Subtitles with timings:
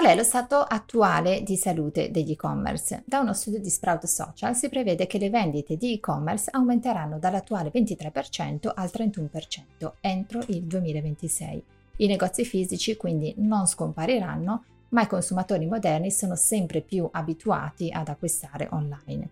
[0.00, 3.02] Qual è lo stato attuale di salute degli e-commerce?
[3.04, 7.70] Da uno studio di Sprout Social si prevede che le vendite di e-commerce aumenteranno dall'attuale
[7.70, 11.62] 23% al 31% entro il 2026.
[11.96, 18.08] I negozi fisici quindi non scompariranno, ma i consumatori moderni sono sempre più abituati ad
[18.08, 19.28] acquistare online.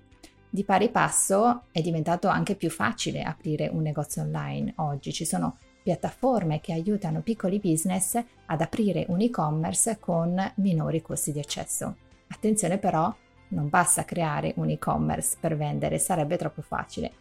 [0.51, 5.57] Di pari passo è diventato anche più facile aprire un negozio online oggi, ci sono
[5.83, 11.97] piattaforme che aiutano piccoli business ad aprire un e-commerce con minori costi di accesso.
[12.29, 13.15] Attenzione però,
[13.49, 17.13] non basta creare un e-commerce per vendere, sarebbe troppo facile.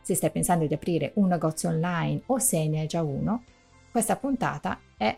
[0.00, 3.44] Se stai pensando di aprire un negozio online o se ne hai già uno,
[3.90, 5.16] questa puntata è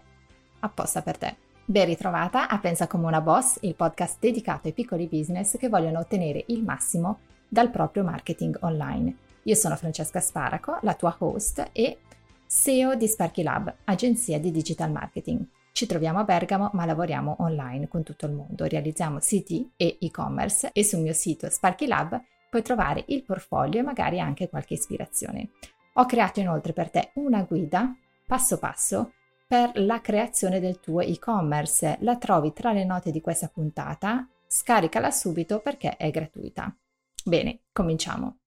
[0.61, 1.37] apposta per te.
[1.65, 5.99] Ben ritrovata a Pensa come una boss, il podcast dedicato ai piccoli business che vogliono
[5.99, 9.17] ottenere il massimo dal proprio marketing online.
[9.43, 11.99] Io sono Francesca Sparaco, la tua host e
[12.57, 15.47] SEO di Sparky Lab, agenzia di digital marketing.
[15.73, 18.65] Ci troviamo a Bergamo ma lavoriamo online con tutto il mondo.
[18.65, 23.83] Realizziamo siti e e-commerce e sul mio sito Sparky Lab puoi trovare il portfolio e
[23.83, 25.51] magari anche qualche ispirazione.
[25.97, 27.95] Ho creato inoltre per te una guida
[28.27, 29.13] passo passo
[29.47, 31.99] per la creazione del tuo e-commerce.
[32.01, 36.75] La trovi tra le note di questa puntata, scaricala subito perché è gratuita.
[37.23, 38.39] Bene, cominciamo.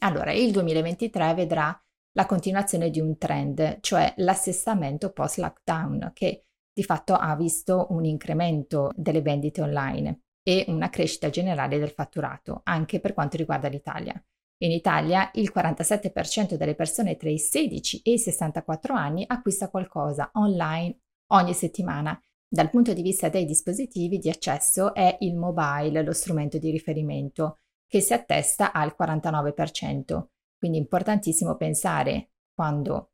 [0.00, 1.80] Allora, il 2023 vedrà
[2.12, 8.90] la continuazione di un trend, cioè l'assestamento post-lockdown, che di fatto ha visto un incremento
[8.94, 14.22] delle vendite online e una crescita generale del fatturato, anche per quanto riguarda l'Italia.
[14.62, 20.30] In Italia il 47% delle persone tra i 16 e i 64 anni acquista qualcosa
[20.34, 22.20] online ogni settimana.
[22.46, 27.58] Dal punto di vista dei dispositivi di accesso è il mobile lo strumento di riferimento,
[27.86, 30.24] che si attesta al 49%.
[30.60, 33.12] Quindi è importantissimo pensare quando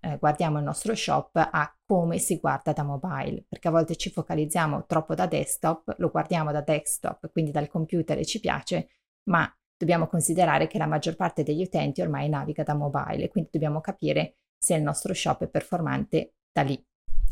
[0.00, 4.10] eh, guardiamo il nostro shop a come si guarda da mobile, perché a volte ci
[4.10, 8.88] focalizziamo troppo da desktop, lo guardiamo da desktop, quindi dal computer e ci piace,
[9.30, 13.80] ma dobbiamo considerare che la maggior parte degli utenti ormai naviga da mobile, quindi dobbiamo
[13.80, 16.78] capire se il nostro shop è performante da lì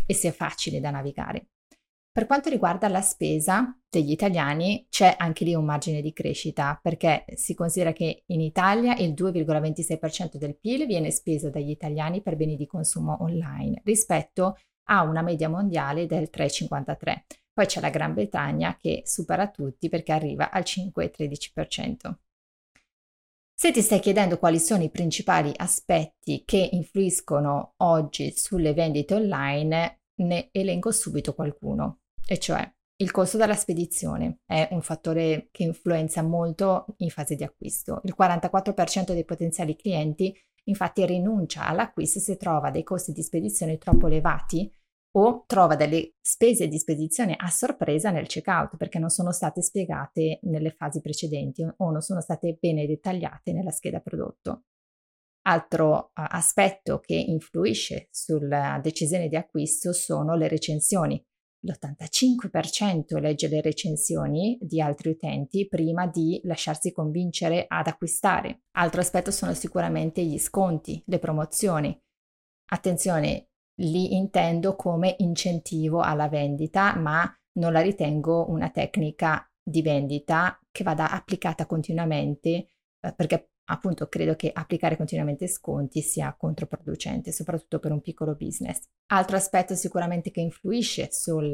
[0.06, 1.48] e se è facile da navigare.
[2.20, 7.24] Per quanto riguarda la spesa degli italiani, c'è anche lì un margine di crescita perché
[7.34, 12.56] si considera che in Italia il 2,26% del PIL viene speso dagli italiani per beni
[12.56, 14.58] di consumo online rispetto
[14.90, 17.20] a una media mondiale del 3,53%.
[17.54, 22.12] Poi c'è la Gran Bretagna che supera tutti perché arriva al 5,13%.
[23.54, 30.00] Se ti stai chiedendo quali sono i principali aspetti che influiscono oggi sulle vendite online,
[30.20, 32.70] ne elenco subito qualcuno, e cioè
[33.00, 38.00] il costo della spedizione è un fattore che influenza molto in fase di acquisto.
[38.04, 44.06] Il 44% dei potenziali clienti infatti rinuncia all'acquisto se trova dei costi di spedizione troppo
[44.06, 44.70] elevati
[45.12, 50.38] o trova delle spese di spedizione a sorpresa nel checkout perché non sono state spiegate
[50.42, 54.64] nelle fasi precedenti o non sono state bene dettagliate nella scheda prodotto.
[55.46, 61.24] Altro aspetto che influisce sulla decisione di acquisto sono le recensioni.
[61.62, 68.62] L'85% legge le recensioni di altri utenti prima di lasciarsi convincere ad acquistare.
[68.76, 71.98] Altro aspetto sono sicuramente gli sconti, le promozioni.
[72.72, 73.48] Attenzione,
[73.80, 80.82] li intendo come incentivo alla vendita, ma non la ritengo una tecnica di vendita che
[80.82, 87.92] vada applicata continuamente eh, perché appunto credo che applicare continuamente sconti sia controproducente, soprattutto per
[87.92, 88.82] un piccolo business.
[89.12, 91.52] Altro aspetto sicuramente che influisce sul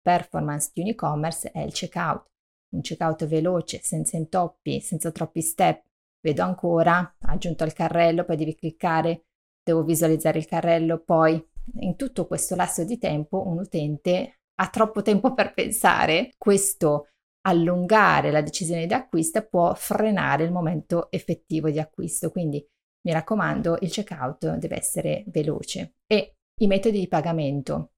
[0.00, 2.26] performance di un e-commerce è il checkout.
[2.74, 5.82] Un checkout veloce, senza intoppi, senza troppi step.
[6.20, 9.24] Vedo ancora, aggiunto al carrello, poi devi cliccare,
[9.62, 11.42] devo visualizzare il carrello, poi
[11.80, 16.30] in tutto questo lasso di tempo un utente ha troppo tempo per pensare.
[16.36, 17.08] Questo
[17.46, 22.30] allungare la decisione di acquisto può frenare il momento effettivo di acquisto.
[22.30, 22.64] Quindi
[23.06, 25.96] mi raccomando, il checkout deve essere veloce.
[26.06, 27.92] E i metodi di pagamento.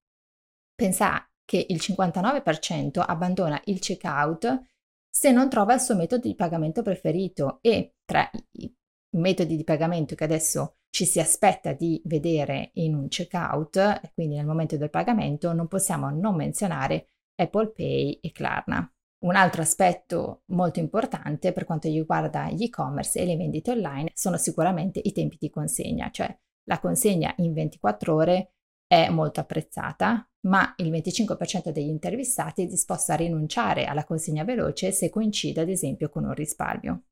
[0.74, 4.64] Pensa che il 59% abbandona il checkout
[5.08, 8.28] se non trova il suo metodo di pagamento preferito e tra
[8.58, 8.74] i
[9.16, 14.46] metodi di pagamento che adesso ci si aspetta di vedere in un checkout, quindi nel
[14.46, 18.90] momento del pagamento, non possiamo non menzionare Apple Pay e Klarna.
[19.18, 24.36] Un altro aspetto molto importante per quanto riguarda gli e-commerce e le vendite online sono
[24.36, 28.52] sicuramente i tempi di consegna, cioè la consegna in 24 ore
[28.86, 34.92] è molto apprezzata, ma il 25% degli intervistati è disposto a rinunciare alla consegna veloce
[34.92, 37.04] se coincide ad esempio con un risparmio.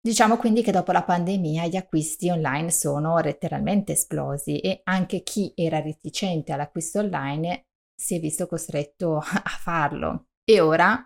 [0.00, 5.52] Diciamo quindi che dopo la pandemia gli acquisti online sono letteralmente esplosi e anche chi
[5.54, 11.04] era reticente all'acquisto online si è visto costretto a farlo e ora,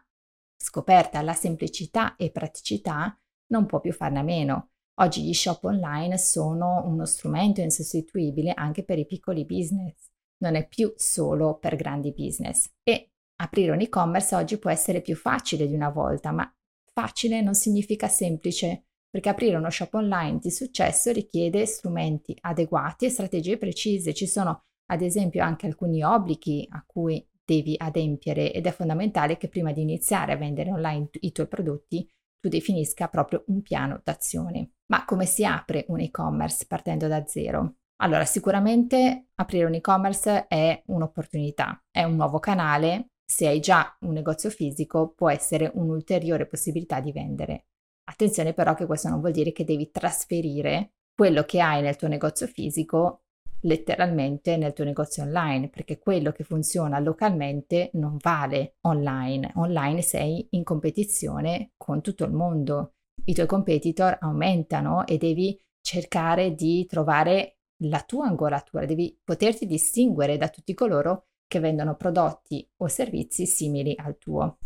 [0.56, 3.18] scoperta la semplicità e praticità,
[3.48, 4.70] non può più farne a meno.
[5.00, 10.66] Oggi gli shop online sono uno strumento insostituibile anche per i piccoli business, non è
[10.66, 12.70] più solo per grandi business.
[12.82, 16.50] E aprire un e-commerce oggi può essere più facile di una volta, ma
[16.92, 23.10] facile non significa semplice, perché aprire uno shop online di successo richiede strumenti adeguati e
[23.10, 24.14] strategie precise.
[24.14, 29.48] Ci sono ad esempio anche alcuni obblighi a cui devi adempiere ed è fondamentale che
[29.48, 32.06] prima di iniziare a vendere online i tuoi prodotti
[32.40, 34.72] tu definisca proprio un piano d'azione.
[34.86, 37.76] Ma come si apre un e-commerce partendo da zero?
[38.02, 43.12] Allora, sicuramente aprire un e-commerce è un'opportunità, è un nuovo canale.
[43.24, 47.66] Se hai già un negozio fisico, può essere un'ulteriore possibilità di vendere.
[48.08, 52.08] Attenzione però che questo non vuol dire che devi trasferire quello che hai nel tuo
[52.08, 53.22] negozio fisico
[53.60, 59.52] letteralmente nel tuo negozio online, perché quello che funziona localmente non vale online.
[59.56, 62.94] Online sei in competizione con tutto il mondo.
[63.24, 70.36] I tuoi competitor aumentano e devi cercare di trovare la tua angolatura, devi poterti distinguere
[70.36, 74.58] da tutti coloro che vendono prodotti o servizi simili al tuo.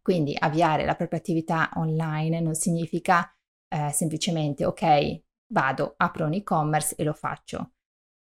[0.00, 3.32] Quindi avviare la propria attività online non significa
[3.68, 5.22] eh, semplicemente ok,
[5.52, 7.72] vado, apro un e-commerce e lo faccio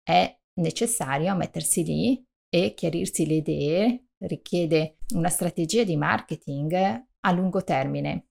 [0.05, 6.75] è necessario mettersi lì e chiarirsi le idee, richiede una strategia di marketing
[7.21, 8.29] a lungo termine.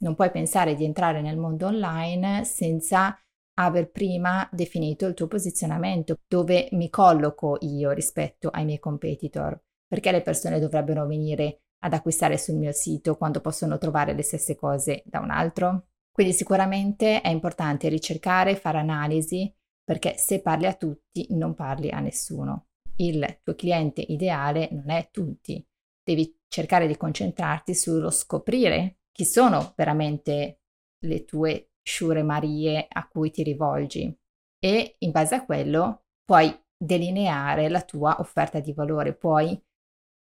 [0.00, 3.18] Non puoi pensare di entrare nel mondo online senza
[3.54, 10.12] aver prima definito il tuo posizionamento, dove mi colloco io rispetto ai miei competitor, perché
[10.12, 15.02] le persone dovrebbero venire ad acquistare sul mio sito quando possono trovare le stesse cose
[15.04, 15.88] da un altro.
[16.12, 19.52] Quindi sicuramente è importante ricercare, fare analisi
[19.88, 22.66] perché se parli a tutti non parli a nessuno.
[22.96, 25.66] Il tuo cliente ideale non è tutti.
[26.04, 30.60] Devi cercare di concentrarti sullo scoprire chi sono veramente
[31.06, 34.14] le tue sciure Marie a cui ti rivolgi
[34.58, 39.58] e in base a quello puoi delineare la tua offerta di valore, puoi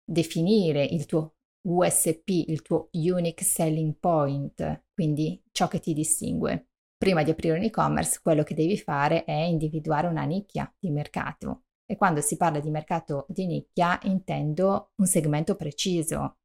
[0.06, 1.38] definire il tuo
[1.68, 6.68] USP, il tuo unique selling point, quindi ciò che ti distingue.
[6.98, 11.66] Prima di aprire un e-commerce, quello che devi fare è individuare una nicchia di mercato.
[11.86, 16.40] E quando si parla di mercato di nicchia intendo un segmento preciso.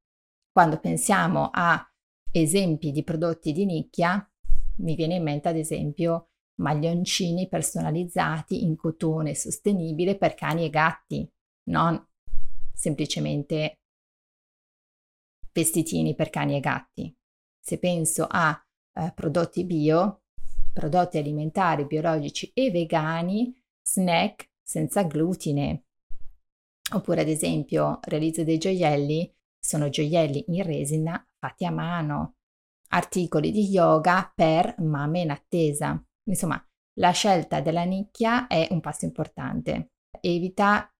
[0.53, 1.85] Quando pensiamo a
[2.31, 4.31] esempi di prodotti di nicchia,
[4.79, 6.29] mi viene in mente ad esempio
[6.61, 11.29] maglioncini personalizzati in cotone sostenibile per cani e gatti,
[11.71, 12.01] non
[12.75, 13.81] semplicemente
[15.53, 17.17] vestitini per cani e gatti.
[17.59, 18.61] Se penso a
[18.95, 20.22] eh, prodotti bio,
[20.73, 25.85] prodotti alimentari biologici e vegani, snack senza glutine.
[26.95, 32.37] Oppure ad esempio realizzo dei gioielli, sono gioielli in resina fatti a mano,
[32.89, 36.03] articoli di yoga per mamme in attesa.
[36.25, 36.63] Insomma,
[36.99, 39.93] la scelta della nicchia è un passo importante.
[40.21, 40.91] Evita,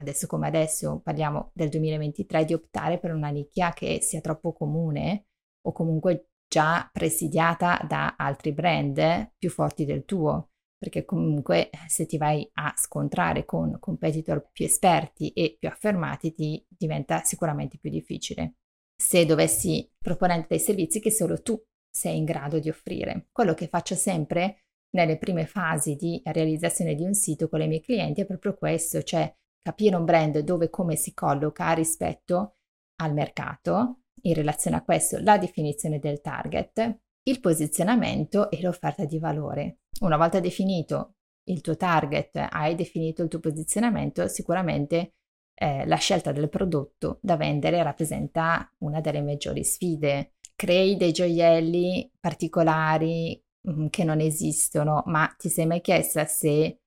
[0.00, 5.26] adesso come adesso parliamo del 2023, di optare per una nicchia che sia troppo comune
[5.62, 12.16] o comunque già presidiata da altri brand più forti del tuo, perché comunque se ti
[12.16, 18.54] vai a scontrare con competitor più esperti e più affermati ti diventa sicuramente più difficile.
[19.00, 23.28] Se dovessi proporre dei servizi che solo tu sei in grado di offrire.
[23.32, 27.80] Quello che faccio sempre nelle prime fasi di realizzazione di un sito con i miei
[27.80, 32.56] clienti è proprio questo, cioè capire un brand dove e come si colloca rispetto
[32.96, 39.18] al mercato in relazione a questo la definizione del target, il posizionamento e l'offerta di
[39.18, 39.80] valore.
[40.00, 45.14] Una volta definito il tuo target, hai definito il tuo posizionamento, sicuramente
[45.54, 50.34] eh, la scelta del prodotto da vendere rappresenta una delle maggiori sfide.
[50.54, 56.80] Crei dei gioielli particolari mh, mm, che non esistono, ma ti sei mai chiesta se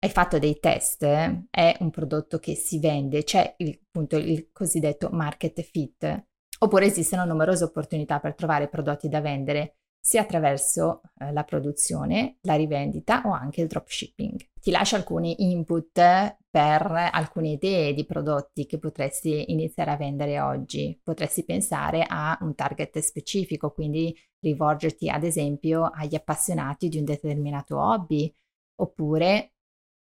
[0.00, 5.10] hai fatto dei test, è un prodotto che si vende, c'è il, appunto il cosiddetto
[5.10, 6.27] market fit,
[6.60, 12.54] Oppure esistono numerose opportunità per trovare prodotti da vendere sia attraverso eh, la produzione, la
[12.54, 14.48] rivendita o anche il dropshipping.
[14.60, 20.98] Ti lascio alcuni input per alcune idee di prodotti che potresti iniziare a vendere oggi.
[21.02, 27.78] Potresti pensare a un target specifico, quindi rivolgerti ad esempio agli appassionati di un determinato
[27.78, 28.34] hobby,
[28.76, 29.52] oppure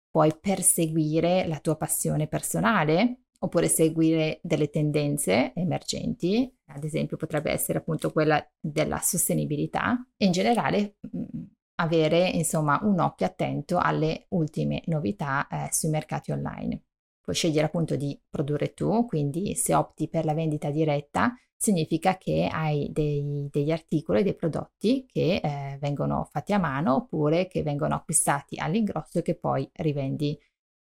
[0.10, 7.80] puoi perseguire la tua passione personale oppure seguire delle tendenze emergenti, ad esempio potrebbe essere
[7.80, 11.44] appunto quella della sostenibilità e in generale mh, mm,
[11.76, 16.84] avere insomma un occhio attento alle ultime novità eh, sui mercati online.
[17.22, 22.48] puoi scegliere appunto di produrre tu, quindi se opti per la vendita diretta significa che
[22.50, 27.96] hai dei, degli articoli, dei prodotti che eh, vengono fatti a mano oppure che vengono
[27.96, 30.40] acquistati all'ingrosso e che poi rivendi.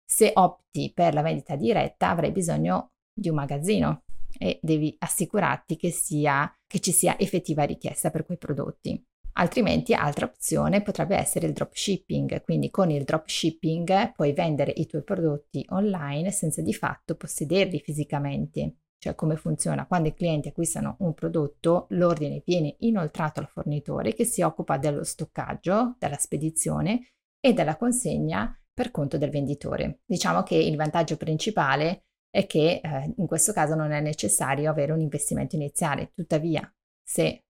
[0.06, 4.04] Se opti per la vendita diretta avrai bisogno di un magazzino
[4.38, 9.02] e devi assicurarti che, sia, che ci sia effettiva richiesta per quei prodotti.
[9.38, 15.04] Altrimenti altra opzione potrebbe essere il dropshipping, quindi con il dropshipping puoi vendere i tuoi
[15.04, 18.78] prodotti online senza di fatto possederli fisicamente.
[18.98, 19.88] Cioè come funziona?
[19.88, 25.04] Quando i clienti acquistano un prodotto, l'ordine viene inoltrato al fornitore che si occupa dello
[25.04, 27.10] stoccaggio, della spedizione
[27.40, 30.02] e della consegna per conto del venditore.
[30.06, 34.92] Diciamo che il vantaggio principale è che eh, in questo caso non è necessario avere
[34.92, 36.70] un investimento iniziale, tuttavia
[37.02, 37.46] se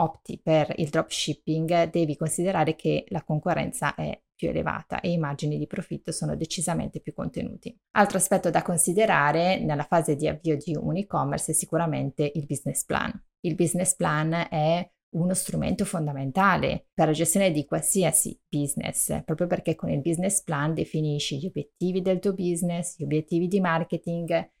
[0.00, 5.58] opti per il dropshipping devi considerare che la concorrenza è più elevata e i margini
[5.58, 7.76] di profitto sono decisamente più contenuti.
[7.96, 12.84] Altro aspetto da considerare nella fase di avvio di un e-commerce è sicuramente il business
[12.84, 13.12] plan.
[13.40, 19.74] Il business plan è uno strumento fondamentale per la gestione di qualsiasi business, proprio perché
[19.74, 24.52] con il business plan definisci gli obiettivi del tuo business, gli obiettivi di marketing,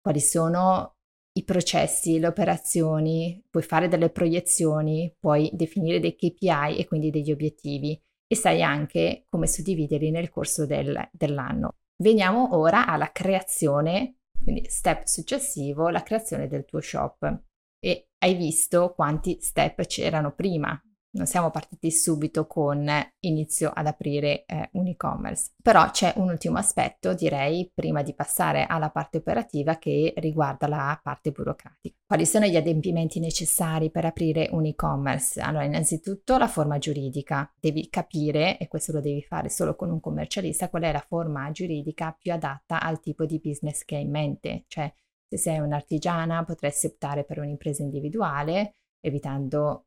[0.00, 0.96] quali sono
[1.32, 7.30] i processi, le operazioni, puoi fare delle proiezioni, puoi definire dei KPI e quindi degli
[7.30, 11.76] obiettivi e sai anche come suddividerli nel corso del, dell'anno.
[12.02, 17.42] Veniamo ora alla creazione, quindi step successivo, la creazione del tuo shop.
[17.80, 20.80] E hai visto quanti step c'erano prima
[21.12, 22.88] non siamo partiti subito con
[23.20, 25.52] inizio ad aprire eh, un e-commerce.
[25.60, 30.98] Però c'è un ultimo aspetto, direi, prima di passare alla parte operativa che riguarda la
[31.02, 31.96] parte burocratica.
[32.06, 35.40] Quali sono gli adempimenti necessari per aprire un e-commerce?
[35.40, 37.52] Allora, innanzitutto la forma giuridica.
[37.58, 41.50] Devi capire, e questo lo devi fare solo con un commercialista, qual è la forma
[41.50, 44.64] giuridica più adatta al tipo di business che hai in mente.
[44.68, 44.92] Cioè,
[45.30, 49.86] se sei un'artigiana potresti optare per un'impresa individuale, evitando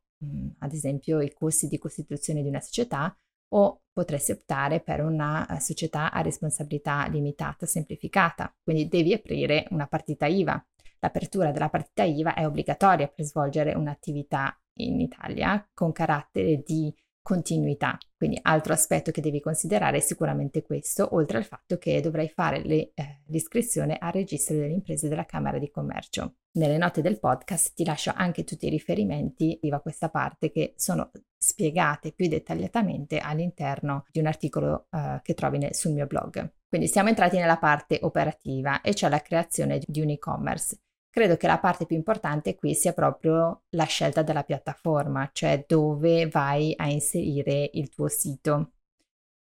[0.60, 3.14] ad esempio i costi di costituzione di una società
[3.52, 9.86] o potresti optare per una eh, società a responsabilità limitata semplificata, quindi devi aprire una
[9.86, 10.66] partita IVA.
[11.00, 16.92] L'apertura della partita IVA è obbligatoria per svolgere un'attività in Italia con carattere di
[17.24, 17.96] continuità.
[18.14, 22.62] Quindi altro aspetto che devi considerare è sicuramente questo, oltre al fatto che dovrai fare
[22.62, 26.34] le, eh, l'iscrizione al registro delle imprese della Camera di Commercio.
[26.58, 31.10] Nelle note del podcast ti lascio anche tutti i riferimenti a questa parte che sono
[31.36, 36.52] spiegate più dettagliatamente all'interno di un articolo eh, che trovi sul mio blog.
[36.68, 40.78] Quindi siamo entrati nella parte operativa e cioè la creazione di un e-commerce.
[41.14, 46.26] Credo che la parte più importante qui sia proprio la scelta della piattaforma, cioè dove
[46.26, 48.72] vai a inserire il tuo sito,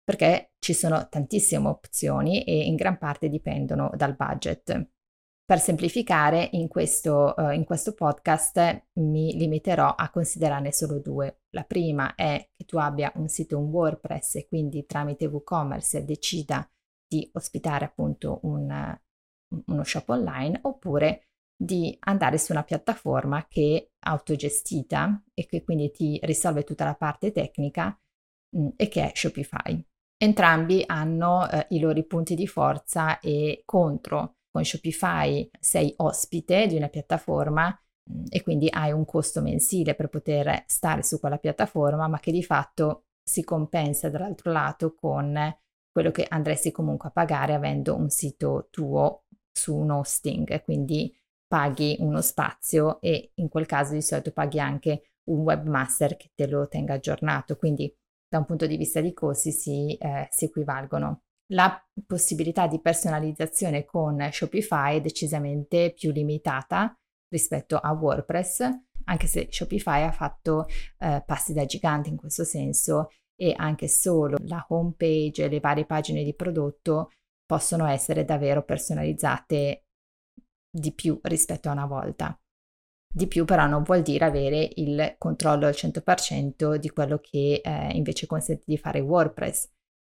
[0.01, 4.91] perché ci sono tantissime opzioni e in gran parte dipendono dal budget.
[5.43, 11.41] Per semplificare, in questo, uh, in questo podcast mi limiterò a considerarne solo due.
[11.49, 16.65] La prima è che tu abbia un sito un WordPress e quindi tramite WooCommerce decida
[17.05, 18.97] di ospitare appunto un,
[19.65, 21.26] uno shop online oppure
[21.57, 26.93] di andare su una piattaforma che è autogestita e che quindi ti risolve tutta la
[26.93, 27.99] parte tecnica
[28.55, 29.83] mh, mm, e che è Shopify.
[30.19, 34.35] Entrambi hanno eh, i loro punti di forza e contro.
[34.51, 39.95] Con Shopify sei ospite di una piattaforma mh, mm, e quindi hai un costo mensile
[39.95, 45.35] per poter stare su quella piattaforma, ma che di fatto si compensa dall'altro lato con
[45.91, 51.11] quello che andresti comunque a pagare avendo un sito tuo su un hosting, quindi
[51.47, 56.47] paghi uno spazio e in quel caso di solito paghi anche un webmaster che te
[56.47, 57.93] lo tenga aggiornato, quindi
[58.27, 61.21] da un punto di vista di costi si, eh, si equivalgono.
[61.51, 66.93] La possibilità di personalizzazione con Shopify è decisamente più limitata
[67.29, 68.69] rispetto a WordPress,
[69.05, 70.65] anche se Shopify ha fatto
[70.99, 75.59] eh, passi da gigante in questo senso e anche solo la home page e le
[75.59, 77.11] varie pagine di prodotto
[77.45, 79.86] possono essere davvero personalizzate
[80.77, 82.39] di più rispetto a una volta.
[83.09, 87.89] Di più però non vuol dire avere il controllo al 100% di quello che eh,
[87.93, 89.69] invece consente di fare WordPress.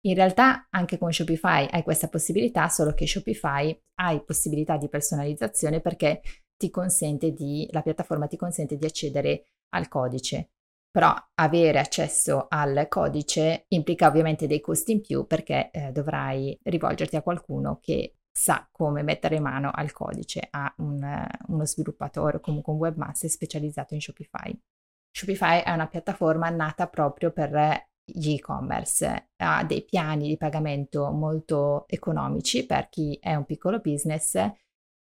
[0.02, 5.82] In realtà anche con Shopify hai questa possibilità, solo che Shopify hai possibilità di personalizzazione
[5.82, 6.22] perché
[6.58, 10.52] ti consente di, la piattaforma ti consente di accedere al codice.
[10.92, 17.16] Però avere accesso al codice implica ovviamente dei costi in più perché eh, dovrai rivolgerti
[17.16, 22.72] a qualcuno che sa come mettere mano al codice a un, uno sviluppatore o comunque
[22.72, 24.58] un webmaster specializzato in Shopify.
[25.12, 31.84] Shopify è una piattaforma nata proprio per gli e-commerce, ha dei piani di pagamento molto
[31.90, 34.36] economici per chi è un piccolo business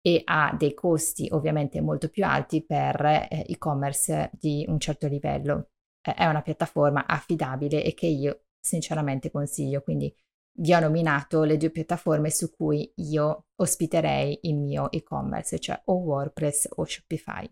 [0.03, 5.71] e ha dei costi ovviamente molto più alti per eh, e-commerce di un certo livello.
[6.03, 10.15] È una piattaforma affidabile e che io sinceramente consiglio, quindi
[10.57, 15.95] vi ho nominato le due piattaforme su cui io ospiterei il mio e-commerce, cioè o
[15.95, 17.49] WordPress o Shopify.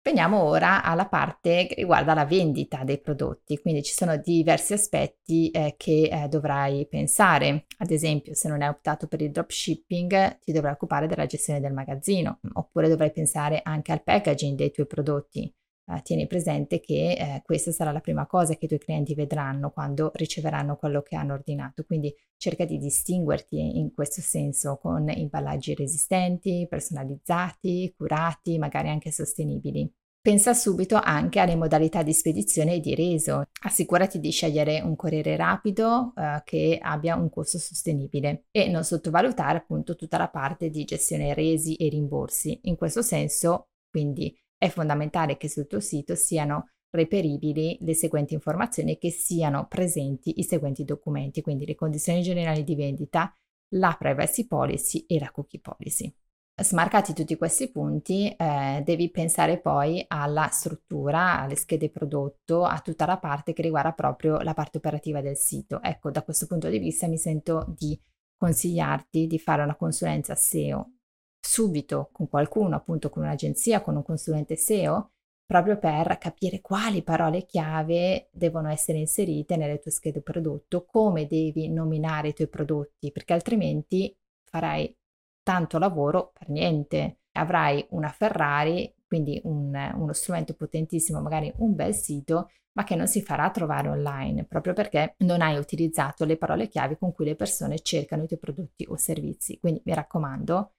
[0.00, 5.50] Veniamo ora alla parte che riguarda la vendita dei prodotti, quindi ci sono diversi aspetti
[5.50, 7.66] eh, che eh, dovrai pensare.
[7.78, 11.74] Ad esempio, se non hai optato per il dropshipping, ti dovrai occupare della gestione del
[11.74, 15.52] magazzino, oppure dovrai pensare anche al packaging dei tuoi prodotti
[15.88, 19.70] eh, tieni presente che eh, questa sarà la prima cosa che i tuoi clienti vedranno
[19.70, 21.84] quando riceveranno quello che hanno ordinato.
[21.84, 29.90] Quindi cerca di distinguerti in questo senso con imballaggi resistenti, personalizzati, curati, magari anche sostenibili.
[30.20, 33.44] Pensa subito anche alle modalità di spedizione e di reso.
[33.62, 39.58] Assicurati di scegliere un corriere rapido eh, che abbia un costo sostenibile e non sottovalutare
[39.58, 42.60] appunto tutta la parte di gestione resi e rimborsi.
[42.64, 48.92] In questo senso, quindi è fondamentale che sul tuo sito siano reperibili le seguenti informazioni
[48.92, 53.32] e che siano presenti i seguenti documenti, quindi le condizioni generali di vendita,
[53.74, 56.12] la privacy policy e la cookie policy.
[56.60, 63.06] Smarcati tutti questi punti, eh, devi pensare poi alla struttura, alle schede prodotto, a tutta
[63.06, 65.80] la parte che riguarda proprio la parte operativa del sito.
[65.80, 67.96] Ecco, da questo punto di vista mi sento di
[68.36, 70.97] consigliarti di fare una consulenza SEO
[71.40, 75.12] subito con qualcuno, appunto con un'agenzia, con un consulente SEO,
[75.48, 81.70] proprio per capire quali parole chiave devono essere inserite nelle tue schede prodotto, come devi
[81.70, 84.14] nominare i tuoi prodotti, perché altrimenti
[84.44, 84.94] farai
[85.42, 87.20] tanto lavoro per niente.
[87.32, 93.06] Avrai una Ferrari, quindi un, uno strumento potentissimo, magari un bel sito, ma che non
[93.06, 97.36] si farà trovare online, proprio perché non hai utilizzato le parole chiave con cui le
[97.36, 99.58] persone cercano i tuoi prodotti o servizi.
[99.58, 100.74] Quindi mi raccomando,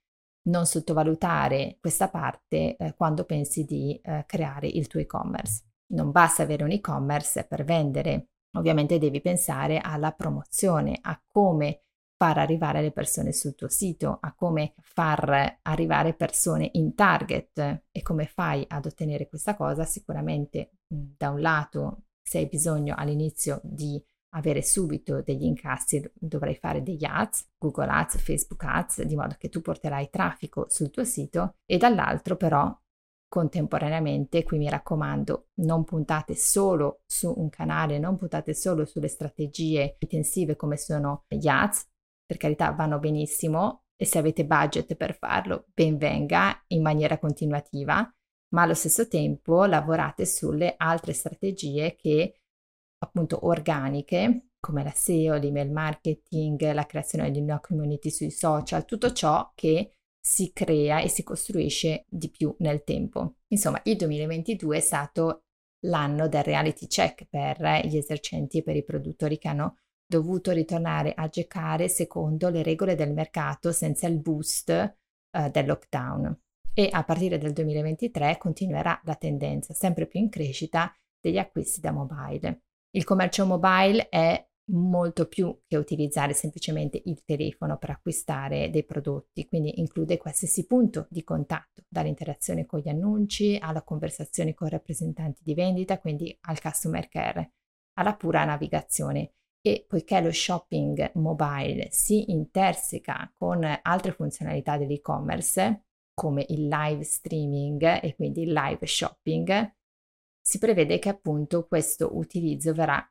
[0.50, 5.64] non sottovalutare questa parte eh, quando pensi di eh, creare il tuo e-commerce.
[5.94, 11.84] Non basta avere un e-commerce per vendere, ovviamente devi pensare alla promozione, a come
[12.16, 18.02] far arrivare le persone sul tuo sito, a come far arrivare persone in target e
[18.02, 19.86] come fai ad ottenere questa cosa.
[19.86, 24.04] Sicuramente da un lato se hai bisogno all'inizio di
[24.34, 29.50] avere subito degli incassi, dovrai fare degli ads, Google Ads, Facebook Ads, di modo che
[29.50, 32.78] tu porterai traffico sul tuo sito e dall'altro però
[33.28, 39.98] contemporaneamente, qui mi raccomando, non puntate solo su un canale, non puntate solo sulle strategie
[40.00, 41.88] intensive come sono gli ads,
[42.26, 48.12] per carità vanno benissimo e se avete budget per farlo, ben venga in maniera continuativa,
[48.50, 52.42] ma allo stesso tempo lavorate sulle altre strategie che
[53.00, 59.14] appunto organiche come la SEO, l'email marketing, la creazione di una community sui social, tutto
[59.14, 63.38] ciò che si crea e si costruisce di più nel tempo.
[63.48, 65.44] Insomma, il 2022 è stato
[65.84, 71.14] l'anno del reality check per gli esercenti e per i produttori che hanno dovuto ritornare
[71.14, 76.38] a giocare secondo le regole del mercato senza il boost eh, del lockdown.
[76.74, 81.92] E a partire dal 2023 continuerà la tendenza sempre più in crescita degli acquisti da
[81.92, 82.64] mobile.
[82.92, 89.48] Il commercio mobile è molto più che utilizzare semplicemente il telefono per acquistare dei prodotti,
[89.48, 95.54] quindi include qualsiasi punto di contatto, dall'interazione con gli annunci alla conversazione con rappresentanti di
[95.54, 97.54] vendita, quindi al customer care,
[97.94, 99.34] alla pura navigazione.
[99.62, 108.00] E poiché lo shopping mobile si interseca con altre funzionalità dell'e-commerce, come il live streaming
[108.02, 109.78] e quindi il live shopping,
[110.42, 113.04] si prevede che appunto questo utilizzo verrà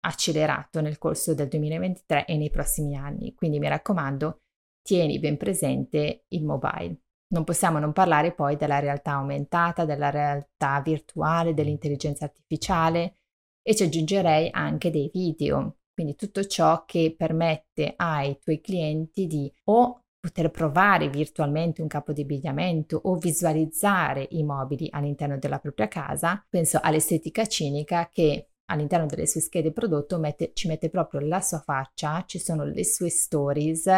[0.00, 3.34] accelerato nel corso del 2023 e nei prossimi anni.
[3.34, 4.42] Quindi mi raccomando,
[4.82, 7.00] tieni ben presente il mobile.
[7.28, 13.16] Non possiamo non parlare poi della realtà aumentata, della realtà virtuale, dell'intelligenza artificiale
[13.62, 19.52] e ci aggiungerei anche dei video, quindi tutto ciò che permette ai tuoi clienti di
[19.64, 25.86] o poter provare virtualmente un capo di abbigliamento o visualizzare i mobili all'interno della propria
[25.86, 31.40] casa, penso all'estetica cinica che all'interno delle sue schede prodotto mette, ci mette proprio la
[31.40, 33.88] sua faccia, ci sono le sue stories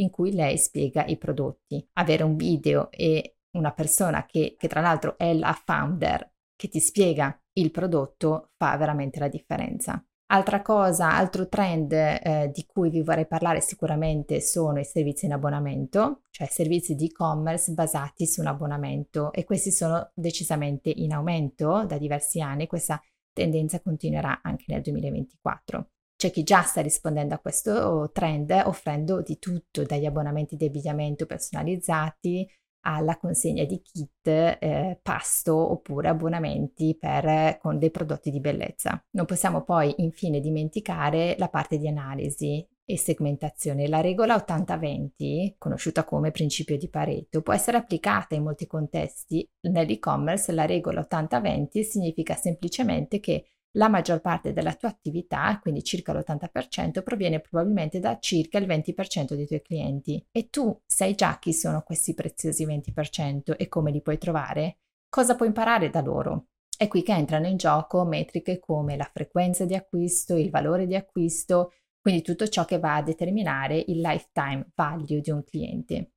[0.00, 1.88] in cui lei spiega i prodotti.
[1.94, 6.80] Avere un video e una persona che, che tra l'altro è la founder che ti
[6.80, 10.04] spiega il prodotto fa veramente la differenza.
[10.28, 15.32] Altra cosa, altro trend eh, di cui vi vorrei parlare sicuramente sono i servizi in
[15.32, 21.84] abbonamento, cioè servizi di e-commerce basati su un abbonamento e questi sono decisamente in aumento
[21.86, 23.00] da diversi anni, questa
[23.32, 25.90] tendenza continuerà anche nel 2024.
[26.16, 31.26] C'è chi già sta rispondendo a questo trend offrendo di tutto, dagli abbonamenti di abbigliamento
[31.26, 32.48] personalizzati
[32.86, 39.02] alla consegna di kit, eh, pasto oppure abbonamenti per, con dei prodotti di bellezza.
[39.10, 43.88] Non possiamo poi infine dimenticare la parte di analisi e segmentazione.
[43.88, 49.46] La regola 80-20, conosciuta come principio di Pareto, può essere applicata in molti contesti.
[49.62, 56.12] Nell'e-commerce la regola 80-20 significa semplicemente che la maggior parte della tua attività, quindi circa
[56.12, 60.26] l'80%, proviene probabilmente da circa il 20% dei tuoi clienti.
[60.30, 64.78] E tu sai già chi sono questi preziosi 20% e come li puoi trovare?
[65.08, 66.46] Cosa puoi imparare da loro?
[66.76, 70.94] È qui che entrano in gioco metriche come la frequenza di acquisto, il valore di
[70.94, 76.12] acquisto, quindi tutto ciò che va a determinare il lifetime value di un cliente.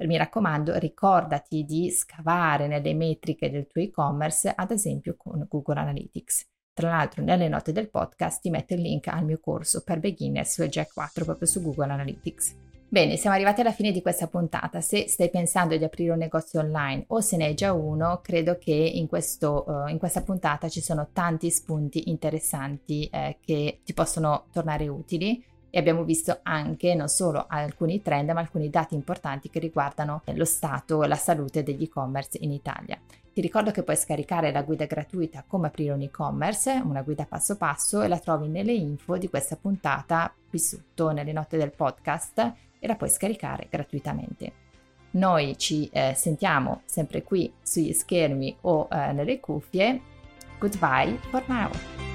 [0.00, 6.49] Mi raccomando, ricordati di scavare nelle metriche del tuo e-commerce, ad esempio con Google Analytics.
[6.80, 10.54] Tra l'altro nelle note del podcast ti metto il link al mio corso per beginners
[10.54, 12.56] su Jack 4 proprio su Google Analytics.
[12.88, 14.80] Bene, siamo arrivati alla fine di questa puntata.
[14.80, 18.56] Se stai pensando di aprire un negozio online o se ne hai già uno, credo
[18.56, 23.92] che in, questo, uh, in questa puntata ci sono tanti spunti interessanti eh, che ti
[23.92, 29.48] possono tornare utili e abbiamo visto anche non solo alcuni trend ma alcuni dati importanti
[29.50, 32.98] che riguardano lo stato e la salute degli e-commerce in Italia.
[33.32, 37.56] Ti ricordo che puoi scaricare la guida gratuita Come aprire un e-commerce, una guida passo
[37.56, 42.52] passo e la trovi nelle info di questa puntata qui sotto nelle note del podcast
[42.78, 44.52] e la puoi scaricare gratuitamente.
[45.12, 50.00] Noi ci eh, sentiamo sempre qui sugli schermi o eh, nelle cuffie.
[50.58, 52.09] Goodbye for now.